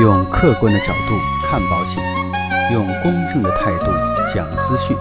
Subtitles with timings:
[0.00, 2.00] 用客观的角度看保险，
[2.72, 3.86] 用公正的态度
[4.32, 4.96] 讲资讯。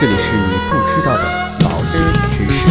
[0.00, 1.24] 这里是你不知道的
[1.60, 2.00] 保险
[2.32, 2.66] 知识。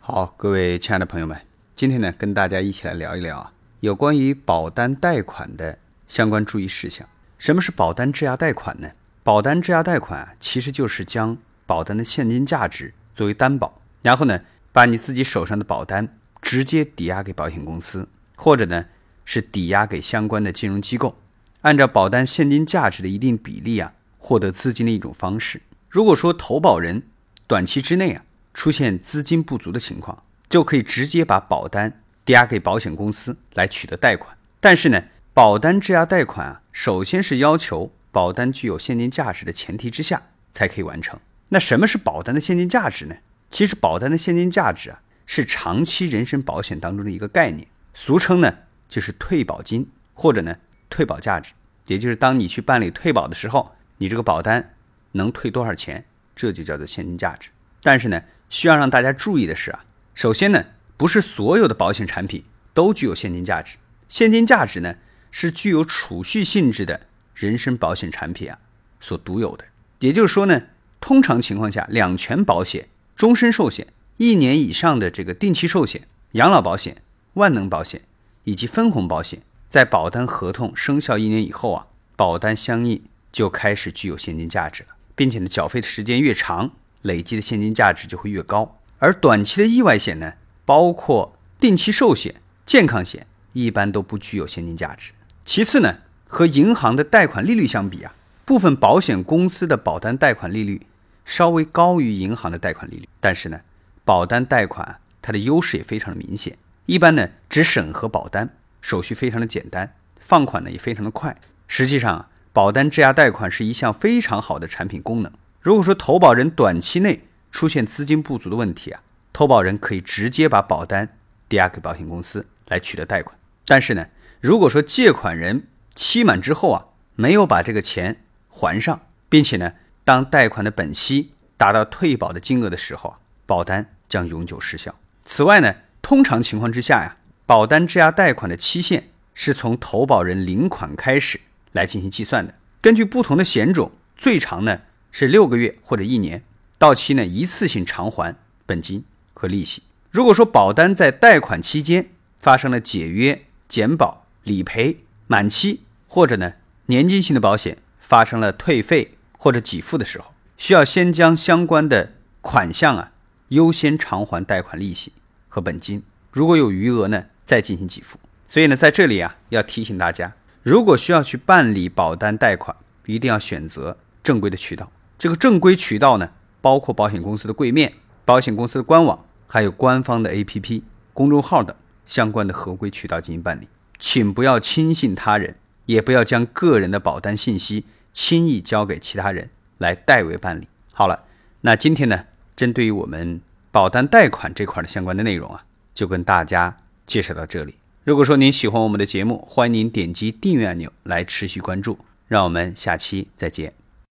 [0.00, 1.40] 好，各位亲爱的朋友们，
[1.76, 5.78] 今天呢，跟大家一起来聊一聊啊，有关于保单贷款的
[6.08, 7.06] 相关注意事项。
[7.38, 8.88] 什么是保单质押贷款呢？
[9.22, 14.42] 保单质押贷款啊，其实就是将保单的现金价值作为担保，然后呢，
[14.72, 18.86] 把你自己手上的保单直接抵押给保险公司，或者呢
[19.24, 21.16] 是抵押给相关的金融机构，
[21.62, 25.62] 按照保单现金价值的一定比例啊，获得资金的一种方式。
[25.88, 27.04] 如果说投保人
[27.46, 34.36] 短期之内啊出现资金不足的情况，就可以直接把保单抵押给保险公司来取得贷款。
[34.60, 41.20] 但是呢，保单质押贷款啊，首先是要求保单具有现金价值的前提之下才可以完成。
[41.50, 43.16] 那什么是保单的现金价值呢？
[43.52, 50.56] 其实保单的现金价值啊，是长期人身保险当中的一个概念，俗称呢就是退保金或者呢
[50.88, 51.52] 退保价值，
[51.86, 54.74] 也就是当你去办理退保的时候，你这个保单
[55.12, 57.50] 能退多少钱，这就叫做现金价值。
[57.82, 59.84] 但是呢，需要让大家注意的是啊，
[60.14, 60.64] 首先呢，
[60.96, 63.76] 不是所有的保险产品都具有现金价值，
[64.08, 64.96] 现金价值呢
[65.30, 67.02] 是具有储蓄性质的
[67.34, 68.58] 人身保险产品啊
[68.98, 69.66] 所独有的。
[69.98, 70.62] 也就是说呢，
[71.02, 72.88] 通常情况下，两全保险。
[73.22, 77.02] 终身寿险、一年以上的这个定期寿险、养老保险、
[77.34, 78.00] 万能保险
[78.42, 83.00] 以及分红保险，在保单合同生效一年以后啊，保单相应
[83.30, 88.80] 就开始具有现金价值了，并且呢，缴费的时间越长，累积的现金价值就会越高。
[88.98, 90.32] 而短期的意外险呢，
[90.64, 95.12] 包括定期寿险、健康险，一般都不具有现金价值。
[95.44, 98.12] 其次呢，和银行的贷款利率相比啊，
[98.44, 100.82] 部分保险公司的保单贷款利率。
[101.24, 103.60] 稍微高于银行的贷款利率，但是呢，
[104.04, 106.58] 保单贷款它的优势也非常的明显。
[106.86, 111.36] 一般呢，只审核保单，手续非常的简单，放款呢也非常的快。
[111.68, 115.32] 实际上，保单质押贷款是一项非常好的产品功能。
[115.60, 121.16] 如果说投保人短期内出现资金不足的问题啊，投保人可以直接把保单
[121.48, 123.38] 抵押给保险公司来取得贷款。
[123.64, 124.08] 但是呢，
[124.40, 129.74] 如果说借款人期满之后啊，没有把这个钱还上，并且呢，
[130.04, 134.94] 当贷款的本息达到退保的金额的时候，保单将永久失效。
[135.24, 141.40] 此外呢，通常情况之下呀，保单质押贷款的期限是从投保人领款开始
[141.72, 142.54] 来进行计算的。
[142.80, 144.80] 根据不同的险种，最长呢
[145.12, 146.42] 是六个月或者一年，
[146.78, 148.34] 到期呢一次性偿还
[148.66, 149.84] 本金和利息。
[150.10, 154.98] 如果说保单在贷款期间发生了解约、减保、理赔、
[155.28, 156.54] 满期，或者呢
[156.86, 159.14] 年金型的保险发生了退费。
[159.42, 163.10] 或者给付的时候，需要先将相关的款项啊
[163.48, 165.10] 优先偿还贷款利息
[165.48, 168.20] 和本金，如果有余额呢，再进行给付。
[168.46, 172.76] 所以呢，在这里啊，要提醒大家，如果需要去办理保单贷款，
[173.06, 174.92] 一定要选择正规的渠道。
[175.18, 176.30] 这个正规渠道呢，
[176.60, 177.94] 包括保险公司的柜面、
[178.24, 180.82] 保险公司的官网，还有官方的 APP、
[181.12, 181.74] 公众号等
[182.06, 183.66] 相关的合规渠道进行办理。
[183.98, 185.56] 请不要轻信他人，
[185.86, 187.86] 也不要将个人的保单信息。
[188.12, 190.68] 轻易交给其他人来代为办理。
[190.92, 191.24] 好了，
[191.62, 193.40] 那今天呢，针对于我们
[193.70, 197.76] 保单贷款这块的相关的内容啊，就跟大家介绍到这里。
[198.04, 201.98] 如果说您喜欢我们的节目，欢迎您点击订阅按钮来持续关注。
[202.28, 203.81] 让我们下期再见。